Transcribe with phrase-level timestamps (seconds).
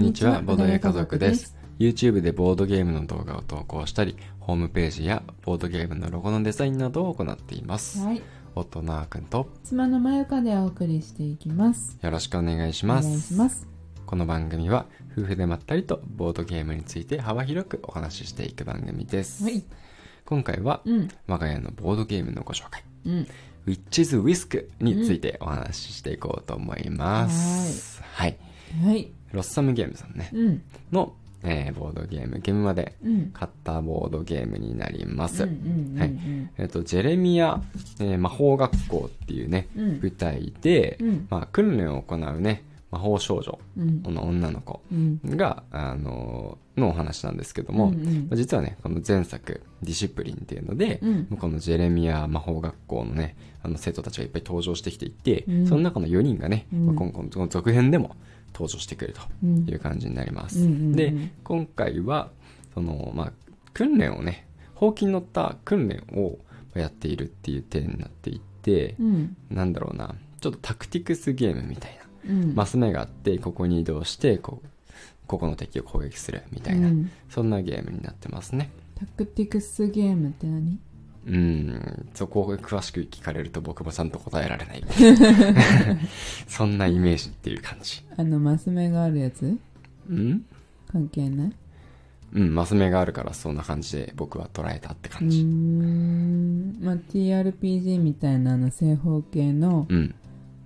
[0.00, 1.54] んにちは、ボードゲー家族です。。
[1.78, 8.00] YouTube でボードゲームの動画を投稿したり、ホームページやボードゲームのロゴのデザインなどを行っています。
[8.00, 8.22] はい。
[8.54, 11.98] 夫のあーくんと妻のまゆかでお送りしていきます。
[12.00, 13.08] よろしくお願いしお願ます。
[13.18, 13.68] いします。
[14.06, 19.44] この番組は夫婦でまったりとボードゲームについて幅広くお話ししていく番組です。
[19.44, 19.62] はい。
[20.24, 21.08] 今回はうん。
[21.26, 22.82] 我が家のボードゲームのご紹介。
[23.04, 23.26] うん。
[23.66, 28.02] Witches Whisk についてお話ししていこうと思います。
[28.14, 28.38] はい。
[28.82, 29.12] はい。
[29.32, 30.62] ロッサムゲームさんね、うん。
[30.92, 33.30] の、えーボードゲーム、ゲームまでうん。
[33.32, 35.42] 買ったボードゲームになります。
[35.44, 35.50] はい
[36.58, 37.62] えっ、と、ジェレミア、
[38.00, 44.02] えー魔法学校っていうね、うん舞台で、うんまあ、訓練を行うね、魔法少女うん。
[44.02, 45.20] の女の子うん。
[45.24, 58.16] が、あのーのお話なんですけども、うんうんまあ実はね、この前作、ディシプリンっていうので、うんこのジェレミア魔法学校のね、あの生徒たちがいっぱい登場してきていて、うんその中の4人がね、うんまあ今後の続編でも
[58.52, 60.58] 登場してくるとうんいう感じになります。
[60.94, 62.30] で、今回は、
[62.74, 63.32] その、まあ、
[63.72, 66.38] 訓練をね、ほうきに乗った訓練を
[66.74, 69.36] やっているっていう点になっていて、うん。
[69.50, 72.32] なんだろうな、ちょっとタクティクスゲームみたいな。
[72.32, 72.54] うん。
[72.54, 74.68] マス目があって、ここに移動して、こう、
[75.26, 78.70] ここの敵を攻撃するみたいな、うんそんなゲームになってますね。
[78.98, 80.78] タクティクスゲームって何？
[81.26, 84.82] うん、そこを詳しく聞かれると僕もちゃんと答えられない。
[86.48, 88.02] そんなイメージっていう感じ。
[88.16, 89.58] あの、マス目があるやつ？
[90.08, 90.44] うん？
[90.90, 91.52] 関係ない？
[92.32, 95.42] うん、マス目があるからそんな感じで僕は捉えたって感じ。
[95.42, 96.78] ん。
[96.80, 100.14] まあ、TRPG みたいなあの正方形のうん、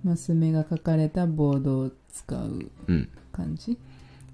[0.03, 3.77] マス目が書かれたボードを使ううん、感じ？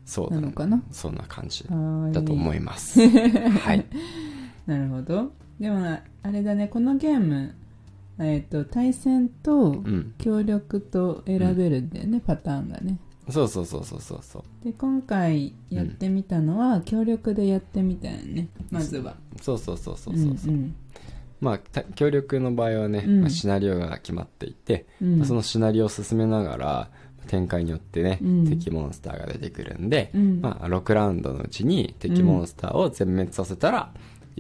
[0.06, 0.84] そうだねなのかな？
[0.92, 1.64] そんな感じ。
[1.64, 3.00] だと思います。
[3.10, 3.86] はい。
[4.68, 5.32] なるほど。
[5.62, 7.54] でもな、あれだね、このゲーム、
[8.18, 10.16] えっ、と、対戦とうん。
[10.18, 12.98] 協力と選べるんだよね、パターンがね。
[13.30, 14.66] そうそうそうそうそうそう。
[14.66, 19.16] で、今回やってみたのは、協力でやってみたよね、まずは。
[19.40, 20.52] そうそうそうそうそうそう。
[20.52, 20.76] ん
[21.40, 26.90] まあ、た協力の場合はね、うんまあシナリオが決まっていて、うんまあそのシナリオを進めながら、
[27.28, 33.94] 展開によってね、うん敵モンスターが出てくるんで、うんまあ、6ラウンドのうちに敵モンスターを全滅させたら、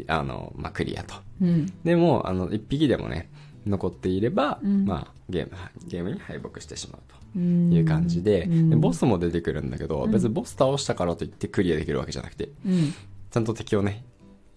[0.08, 1.16] あの、まあ、クリアと。
[1.42, 1.66] うん。
[1.84, 3.30] でも、あの、1匹でもね、
[3.66, 5.52] 残っていれば、うんまあ、ゲーム、
[5.88, 7.16] ゲームに敗北してしまうと。
[7.36, 7.72] うん。
[7.72, 12.94] いう感じで,、うんでボスも出てくるんだけど、うん別にボス倒したからといってクリアできるわけじゃなくてうん。
[13.30, 14.04] ちゃんと敵をね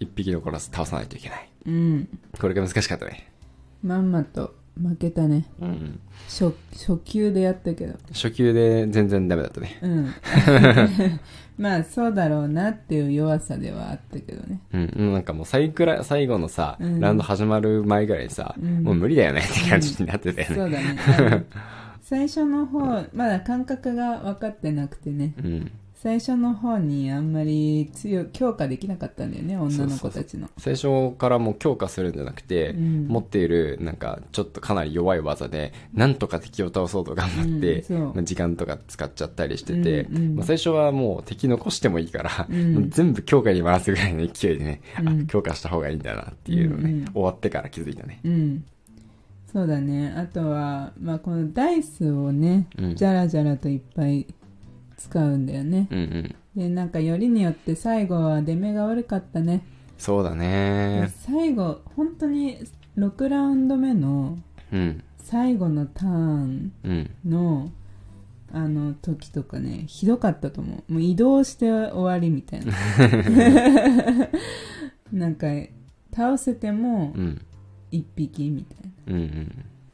[0.00, 2.08] 一匹残らず倒さないといけないうん。
[2.40, 3.30] これが難しかったね
[3.82, 5.46] まんまと負けたね。
[5.60, 7.94] うん初、初級でやったけど。
[8.12, 10.08] 初級で全然ダメだったねうん。
[11.56, 14.60] まあ、そうだろうなっていう弱さではあったけどね。
[14.72, 21.44] うんうんなんかもう最くらい最後のさ、うんラウンド始まる前ぐらいにさ、うんもう無理だよねって感じになってたよねそうだね。
[22.02, 22.80] 最初の方、
[23.14, 25.32] まだ感覚が分かってなくてね。
[25.42, 25.70] うん
[26.04, 30.50] 最初の方にあんまり強い強化できなかったんだよね女の子たちの。
[30.58, 33.08] 最初からもう強化するんじゃなくて、うん。
[33.08, 40.36] 持っているなんかちょっとかなり弱い技でなんとか敵を倒そうと頑張って、うんまあ時間とか使っちゃったりしてて、うんうん。
[40.36, 42.90] まあ、最初はもう敵残してもいいから、うん。
[42.90, 45.08] 全部強化に回すぐらいの勢いでね、うん。
[45.22, 47.12] あ強化した方がいいんだなっていうのをね、うんうん。
[47.14, 48.20] 終わってから気づいたね。
[48.22, 48.64] うん。
[49.50, 50.12] そうだね。
[50.14, 52.94] あとは、まあ、このダイスをね、うん。
[52.94, 54.26] じゃらじゃらといっぱい
[54.96, 55.88] 使うんだよね。
[55.90, 56.34] うんうん。
[56.56, 59.62] でなんかよりによって最後は出目が悪かったね。
[59.98, 61.12] そうだね。
[61.16, 62.58] 最後本当に
[62.96, 64.38] 6ラウンド目の
[64.72, 65.02] うん。
[65.18, 67.10] 最後のターンうん。
[67.26, 67.70] の
[68.52, 70.92] あの時とかねひどかったと思う。
[70.92, 72.72] もう移動して終わりみたいな。
[75.12, 75.46] なんか
[76.14, 77.40] 倒せてもうん。
[77.92, 79.14] 1匹みたいな。
[79.14, 79.22] うん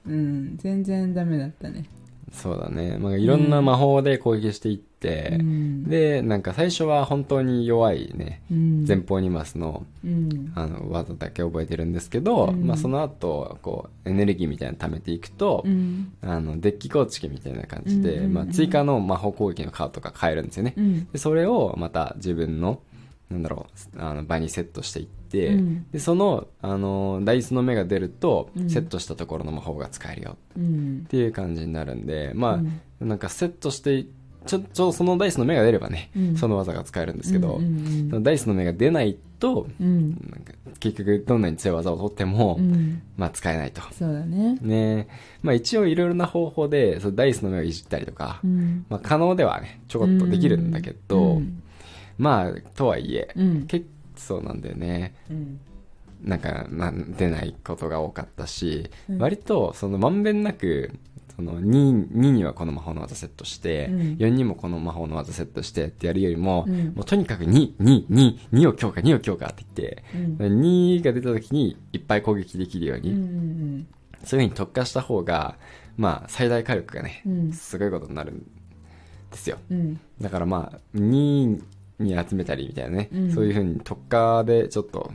[0.06, 0.12] うん。
[0.12, 1.84] うん全然ダメだったね。
[2.32, 5.84] そうだね、まあ、いろんな魔法で攻撃していって、うん。
[5.84, 8.84] でなんか最初は本当に弱いねうん。
[8.86, 10.52] 前方2マスのうん。
[10.54, 12.66] あの技だけ覚えてるんですけど、うん。
[12.66, 16.12] まあ、その後こうエネルギーみたいなの貯めていくと、うん。
[16.22, 21.08] あのデッキ構築みたいな感じで、まあ、追加の魔法攻撃のカードとか買えるんですよね、うん。
[21.10, 22.80] でそれをまた自分の
[23.30, 25.86] なんだろうあの場にセットしていって、うん。
[25.92, 28.70] でそのあのダイスの目が出ると、うん。
[28.70, 30.36] セットしたところの魔法が使えるよ。
[30.56, 31.02] うん。
[31.04, 33.08] っていう感じになるんでまあ、うん。
[33.08, 34.06] なんかセットして
[34.46, 36.36] ちょちょそのダイスの目が出ればね、うん。
[36.36, 40.10] その技が使えるんですけど、うんうんそのダイスの目が出ないとうん。
[40.30, 43.02] なんか結局どんなに強い技を取っても、うん。
[43.16, 43.82] まあ使えないと。
[43.92, 44.58] そうだね。
[44.60, 45.08] ね。
[45.42, 48.86] まあ一応いろいろな方法でそのダイスの目をいじったりとか、うん。
[48.88, 51.62] まあ可能ではね、ちょこっとできるんだけど、うん。
[52.18, 53.66] まあとはいえ、うん。
[53.66, 53.90] 結構
[54.20, 55.14] そうなんだよね。
[55.30, 55.60] うん。
[56.22, 59.18] なんか、まあ、出ないことが多かったし、うん。
[59.18, 63.96] 割とそのまんべんなくそこの 2, 2にはこの魔法の技セットして、うん。
[64.18, 66.92] 4にもこの魔法の技セットしてってやるよりも、うん。
[66.94, 70.60] もうとにかく2、2、2、2を強化、2を強化って言って、うん。
[70.60, 73.86] 2が出た時にいっぱい攻撃できるように、うんうん
[74.22, 75.56] そういう風に特化した方が、
[75.96, 77.52] まあ最大火力がね、うん。
[77.54, 78.40] すごいことになるん
[79.30, 79.56] ですよ。
[79.70, 79.98] うん。
[80.20, 81.62] だからまあ、2
[81.98, 83.32] に集めたりみたいなね、うん。
[83.32, 85.10] そういう風に特化でちょっと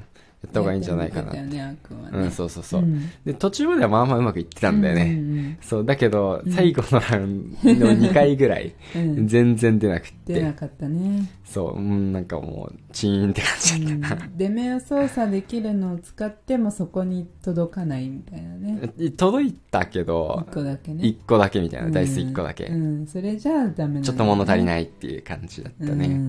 [0.46, 1.78] やった方がいいんじゃないかなやっね
[2.14, 2.82] うん、そうそうそう。
[2.82, 3.10] ん。
[3.26, 5.16] で、途中まではまあまあうまくいってたんだよね。
[5.16, 9.18] ねそう、だけど、最後のラウンドの2回ぐらい、うん。
[9.20, 11.30] うん全然出なくって、出なかったね。
[11.44, 14.26] そう、うん、なんかもう、チーンって感じだった。
[14.26, 14.38] うん。
[14.38, 18.90] 出目を操作できるのを使ってもそこに届かないみたいなね。
[19.18, 21.04] 届いたけど1、個だけね。
[21.04, 21.94] 1個だけみたいな、うん。
[21.94, 22.66] ダイス1個だけ。
[22.66, 23.08] うん。
[23.08, 26.20] それじゃあダメなちょっと物足りいないっていう感じだったうね。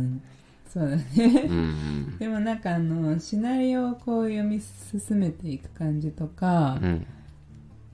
[0.81, 1.49] んそうだね。
[2.19, 7.07] でもなんかあのシナリオをこう読み進めていく感じとかうん。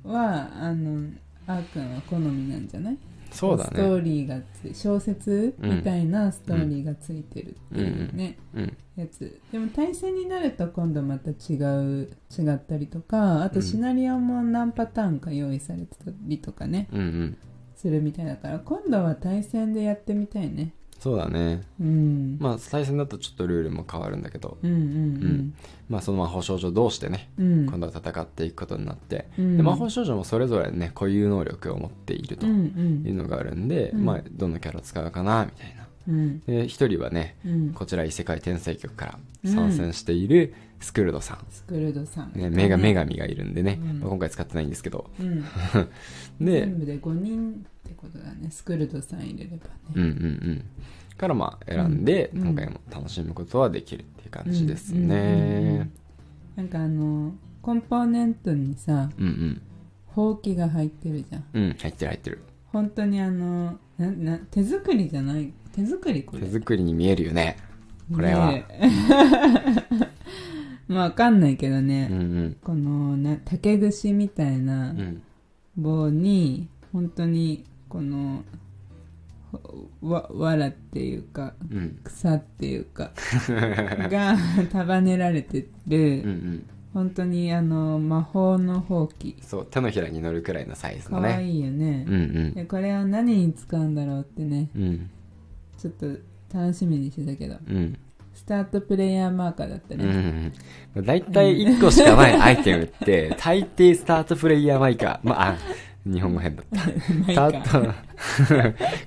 [0.04, 1.10] は、あの
[1.46, 2.98] あーくんは好みなんじゃない？
[3.30, 4.02] そうだストーね。
[4.02, 8.76] リーがつい小説みたいなストーリーがついてるっていうね、うん。
[8.96, 17.36] やつでも対戦になると今度また違う違ったりとかあとシナリオも何パターンか用意されてたりとかねうんうん。
[17.74, 21.62] するみたいだから今度は対戦でやってみたいねそうだね。
[21.80, 25.54] うん、まあ、対戦だとちょっとルールも変わるんだけど、うんうんうん。
[25.88, 27.52] まあ、その魔法少女同士でね、うん。
[27.58, 29.56] うん今度は戦っていくことになって、うん。
[29.56, 34.04] で魔法少女もそれぞれね固有能力を持っているとうんいうのがあるんで、うん。
[34.04, 35.88] まあ、どのキャラ使うかなみたいな。
[36.06, 36.40] うん。
[36.42, 37.72] で一人はねうん。
[37.72, 44.00] こちら異世界転生局から参戦しているスクルドさん、スクルドさん、ね、女が女神がいるんでね、うん。
[44.00, 45.10] まあ今回使ってないんですけど。
[45.18, 45.42] うん、
[46.44, 47.54] で全部で5人っ
[47.88, 48.50] てことだね。
[48.50, 50.64] スクルドさん入れればうんねうんうん。
[51.16, 52.42] からまあ選んで、うん。
[52.48, 55.78] 今回も楽しむことはできるっていう感じですね。
[55.84, 55.90] ん
[56.56, 57.32] なんかあの
[57.62, 59.62] コンポーネントにさうんうん。
[60.06, 61.44] ほうきが入ってるじゃん。
[61.54, 62.38] うん入ってる入ってる。
[62.66, 65.52] 本当にあのなな手作りじゃない？
[65.72, 66.42] 手作りこれ。
[66.42, 67.56] 手作りに見えるよね。
[68.12, 68.52] これは、
[70.92, 72.56] まあわかんないけどね、うんうん。
[72.62, 75.22] このな竹串みたいなうん。
[75.76, 78.44] 棒に本当にこの
[80.00, 81.98] ほわ藁っていうかうん。
[82.04, 83.12] 草っていうか
[84.10, 84.36] が
[84.70, 86.66] 束ねられてる、うんうん。
[86.92, 89.36] 本当にあの魔法のほうき。
[89.40, 91.28] そう手のひらに乗るくらいのサイズかのね。
[91.28, 92.04] わいいよね。
[92.06, 92.16] うんう
[92.50, 92.54] ん。
[92.54, 94.68] でこれは何に使うんだろうってね。
[94.76, 95.10] うん。
[95.78, 96.06] ちょっと
[96.52, 97.56] 楽しみにしてたけど。
[97.68, 97.96] うん
[98.34, 100.52] スタートプレイヤーマーカーだったうね、ん
[100.96, 101.04] うん。
[101.04, 105.28] だいたい1個しかないアイテムって、 大抵スタートプレイヤーマイカー。
[105.28, 105.56] まあ、あ
[106.04, 106.78] 日本語変だった。
[106.80, 107.94] スタート、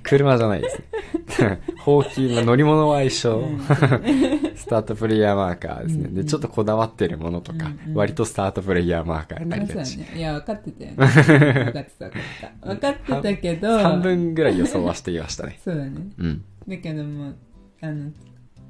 [0.02, 1.60] 車じゃないですね。
[1.80, 3.44] ほうきの乗り物は一緒。
[4.54, 6.08] スタートプレイヤーマーカーですね。
[6.08, 10.00] で、ちょっとこだわってるものとか、割とスタートプレイヤーマーカーになりがち。
[10.14, 11.90] いや分かってたよね分かってた分かって
[12.60, 15.58] た分かってたけど半分ぐらい予想はしていましたね。
[15.62, 16.44] そうだねうん。
[16.66, 17.34] だけども
[17.82, 18.10] あの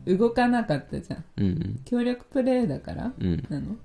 [0.06, 1.24] 動かなかったじゃん。
[1.36, 1.44] うん。
[1.46, 1.80] うん。
[1.84, 3.12] 協力プレイだから？
[3.18, 3.46] うん。
[3.48, 3.76] なの？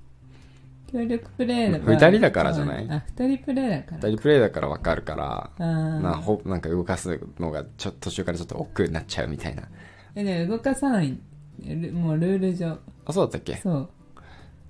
[0.92, 1.94] 協力プレイだから。
[1.94, 2.88] 二人だからじゃない？
[2.90, 4.10] あ二人プレイだから。
[4.10, 6.00] 二人プレイだからわかるから、あー。
[6.02, 9.64] まあ、ほなんか動かすのがちょっと途中からちょっと億劫になっちゃうみたいな。
[10.16, 11.18] えでも動かさない。
[11.60, 12.78] ルもうルール上。
[13.06, 13.56] あ、そうだったっけ？
[13.58, 13.90] そう。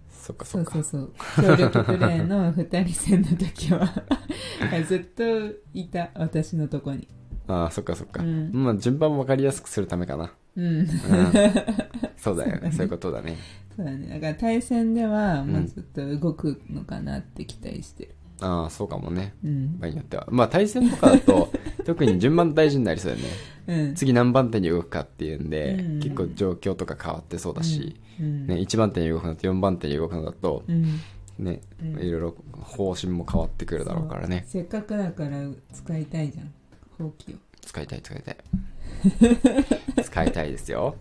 [0.09, 0.71] そっかそっか。
[0.73, 1.45] そうそうそう。
[1.47, 3.87] 協力プレイの二人戦の時は
[4.87, 5.23] ずっと
[5.73, 7.07] いた私のとこに。
[7.47, 8.21] ああ、そっかそっか。
[8.21, 8.51] うん。
[8.53, 10.31] まあ、順番分かりやすくするためかな。
[10.55, 10.65] うん。
[10.65, 10.87] うん、
[12.17, 12.71] そうだよね。
[12.71, 13.37] そういうことだね。
[13.75, 14.07] そうだね。
[14.07, 15.47] だから対戦ではん。
[15.47, 18.15] もうちょっと動くのかなって期待してる。
[18.41, 19.33] ああ、そうかもね。
[19.43, 19.79] うん。
[19.79, 20.27] 場合によっては。
[20.29, 21.51] まあ、対戦とかだと、
[21.85, 23.29] 特に順番大事になりそうだよね。
[23.67, 23.95] うん。
[23.95, 25.99] 次何番手に動くかっていうんで、うん。
[25.99, 28.47] 結構状況とか変わってそうだし、うん。
[28.47, 30.99] ね、1番手に動くのと4番手に動くのだと、うん。
[31.37, 31.99] ね、うん。
[31.99, 34.43] いろいろ方針も変わってくるだろうからね。
[34.47, 36.51] せっかくだから使いたいじゃん。
[36.97, 38.37] ほうきを使いたい使いたい。
[40.03, 40.95] 使いたいですよ。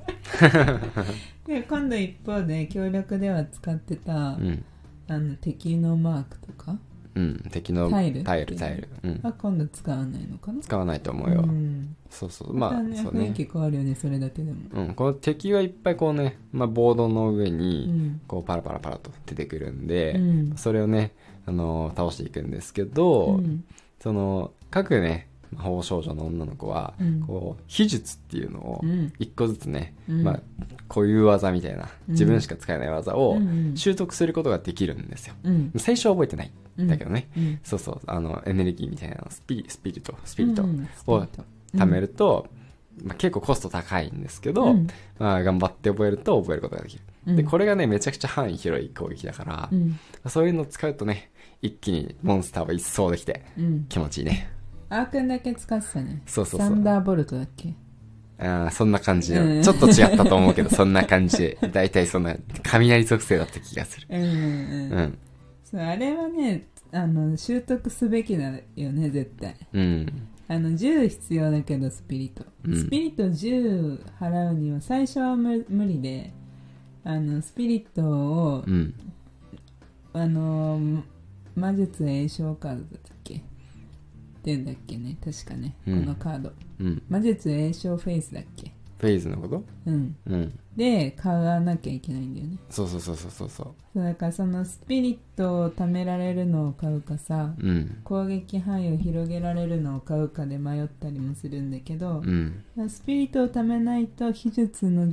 [1.46, 4.64] で今度一方で協力では使ってた、うん。
[5.08, 6.78] あの敵のマークとか
[7.16, 7.42] うん。
[7.50, 8.22] 敵のタイル？
[8.22, 8.88] タイル、タイル。
[9.02, 9.20] うん。
[9.22, 10.60] は今度使わないのかな？
[10.62, 11.42] 使わないと思うよ。
[11.42, 12.56] ん、そうそう。
[12.56, 13.22] まあ、ねそうね。
[13.22, 21.12] 雰囲気変わるよねそれだけでもうん、この敵はいっぱいこうね、まあ、ボードの上うにんこうパラパラパラと出てくるんで、うんそれをね、
[21.46, 23.64] あのー倒していくんですけど、うん
[23.98, 27.20] その各ね魔法少女の女の子は、うん。
[27.20, 29.12] こう秘術っていうのをうん。
[29.18, 30.22] 一個ずつね、うん。
[30.22, 30.40] まあ、
[30.88, 35.34] 固有技みたいな自分しか使えない技をうん習得することができるんですよ。
[35.44, 35.72] うん。
[35.76, 36.50] 最初は覚えてない
[36.82, 37.60] んだけどね、うん。
[37.62, 40.88] そうそうあのエネルギーみたいなスピスピリットスピリットうん。
[41.06, 41.26] を
[41.74, 42.46] 貯めると、
[43.02, 44.86] まあ、結構コスト高いんですけど、うん。
[45.18, 47.36] まあ、頑張って覚えると覚えることができる、うん。
[47.36, 49.98] でこれがねめちゃくちゃ範囲広い攻撃だからう、ん。
[50.28, 51.30] そういうのを使うとね
[51.62, 53.86] 一気にモンスターは一掃できてうん。
[53.88, 54.50] 気持ちいいね
[54.90, 56.22] アークンだけ使ってたね。
[56.26, 57.74] そうそうそうサンダーボルトだっけ？
[58.38, 64.06] あーそんな感じの、うんちょっと違ったと思うけど、そんな感じで、だいたいそんな、雷属性だった気がする。
[64.10, 65.02] うんうんううん。
[65.04, 65.18] ん。
[65.64, 69.54] そう、あれはね、あの、習得すべきだよね、絶対。
[69.74, 70.06] うん。
[70.48, 72.44] あの、10必要だけど、スピリット。
[72.64, 76.32] うんスピリット10払うには、最初は無無理で、
[77.04, 78.94] あの、スピリットをう、ん。
[80.14, 81.02] あの、
[81.54, 83.42] 魔術栄唱カードだったっけ？
[84.40, 86.52] っていうんだっけね、確かね、うんこのカード。
[86.80, 87.02] うん。
[87.10, 88.72] 魔術栄唱フェイスだっけ？
[88.98, 89.62] フェイズのこと？
[89.86, 90.16] うん。
[90.26, 90.58] うん。
[90.76, 92.56] で、買わなきゃいけないんだよね。
[92.70, 93.74] そうそうそうそうそうそう。
[93.94, 98.00] そうだからそのスピリットを貯められるのを買うかさ、うん。
[98.04, 102.64] 攻撃範囲を広げられるのを買うかで迷ったりもするんだけど、うん。
[102.88, 105.12] スピリットを貯めないと秘術の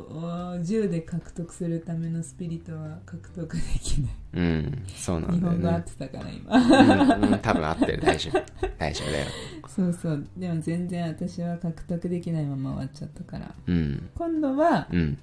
[0.00, 4.12] お銃で獲得するためのスピリットは獲得できない。
[4.34, 4.82] うん。
[4.94, 5.84] そうなんだよ日本語合っね。
[5.86, 7.16] てたから今。
[7.16, 8.00] うん、うん多分合ってる。
[8.02, 8.68] 大丈夫。
[8.78, 9.26] 大丈夫だよ。
[9.68, 10.26] そうそう。
[10.36, 13.54] でも全然私は獲得できないまま終わっちゃったから。
[13.66, 14.08] うん。
[14.14, 15.18] 今度はうん。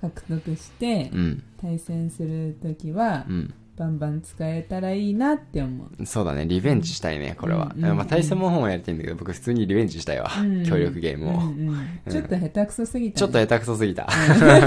[0.00, 1.42] 獲得してうん。
[1.60, 3.54] 対戦するときはうん。
[3.80, 6.04] バンバン使えたらいいなって思う。
[6.04, 6.44] そうだね。
[6.44, 7.72] リベンジしたいね、これは。
[7.74, 10.30] うんうんうんまあ、対戦も本もやりたいんだけど、僕普通にリベンジしたいわ。
[10.38, 11.32] うん協力ゲームを。
[11.32, 13.18] うんうんちょっと下手くそすぎた、ね。
[13.18, 14.06] ちょっと下手くそすぎた。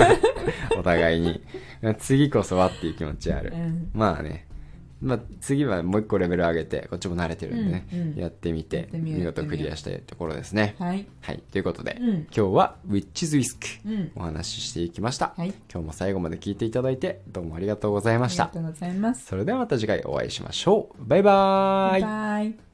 [0.80, 1.44] お互いに。
[2.00, 3.56] 次こそはっていう気持ちあるう。
[3.56, 4.48] んまあね。
[5.04, 10.76] まあ、次はもう一個レベル上げて、こっちも慣れてるんでね、うんうんやってみやて見事クリアしたいところですね。
[10.80, 11.06] はい。
[11.22, 11.44] はい。
[11.52, 14.12] ということで、うん今日は Witch's Whisk うん。
[14.16, 15.34] お話ししていきました。
[15.36, 15.54] はい。
[15.72, 18.68] 今日も最後まで聞いていただいて、どうもありがとうございましたありが。
[18.68, 19.26] とうございます。
[19.26, 21.06] それではまた次回お会いしましょう。
[21.06, 22.73] バイバーイバイバイ。